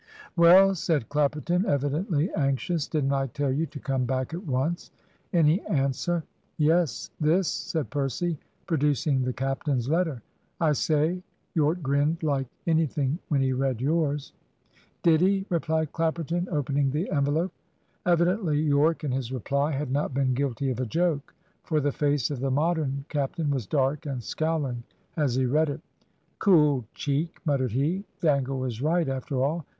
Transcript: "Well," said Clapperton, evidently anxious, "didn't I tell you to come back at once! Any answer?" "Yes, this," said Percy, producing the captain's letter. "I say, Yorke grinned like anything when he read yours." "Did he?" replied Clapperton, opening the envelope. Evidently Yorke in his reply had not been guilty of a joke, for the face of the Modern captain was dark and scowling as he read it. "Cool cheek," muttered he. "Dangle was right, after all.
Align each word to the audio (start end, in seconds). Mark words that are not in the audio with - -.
"Well," 0.35 0.73
said 0.73 1.09
Clapperton, 1.09 1.63
evidently 1.67 2.33
anxious, 2.33 2.87
"didn't 2.87 3.13
I 3.13 3.27
tell 3.27 3.51
you 3.51 3.67
to 3.67 3.79
come 3.79 4.05
back 4.05 4.33
at 4.33 4.43
once! 4.47 4.89
Any 5.31 5.61
answer?" 5.67 6.23
"Yes, 6.57 7.11
this," 7.19 7.47
said 7.47 7.91
Percy, 7.91 8.39
producing 8.65 9.21
the 9.21 9.31
captain's 9.31 9.87
letter. 9.89 10.23
"I 10.59 10.71
say, 10.71 11.21
Yorke 11.53 11.83
grinned 11.83 12.23
like 12.23 12.47
anything 12.65 13.19
when 13.27 13.41
he 13.41 13.53
read 13.53 13.79
yours." 13.79 14.33
"Did 15.03 15.21
he?" 15.21 15.45
replied 15.49 15.91
Clapperton, 15.93 16.47
opening 16.49 16.89
the 16.89 17.11
envelope. 17.11 17.51
Evidently 18.03 18.59
Yorke 18.59 19.03
in 19.03 19.11
his 19.11 19.31
reply 19.31 19.71
had 19.71 19.91
not 19.91 20.15
been 20.15 20.33
guilty 20.33 20.71
of 20.71 20.79
a 20.79 20.85
joke, 20.87 21.35
for 21.63 21.79
the 21.79 21.91
face 21.91 22.31
of 22.31 22.39
the 22.39 22.49
Modern 22.49 23.05
captain 23.07 23.51
was 23.51 23.67
dark 23.67 24.07
and 24.07 24.23
scowling 24.23 24.81
as 25.15 25.35
he 25.35 25.45
read 25.45 25.69
it. 25.69 25.81
"Cool 26.39 26.85
cheek," 26.95 27.37
muttered 27.45 27.73
he. 27.73 28.03
"Dangle 28.19 28.57
was 28.57 28.81
right, 28.81 29.07
after 29.07 29.43
all. 29.43 29.63